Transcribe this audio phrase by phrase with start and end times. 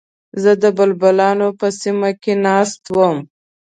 [0.41, 3.17] زه د بلبلانو په سیمه کې ناست وم.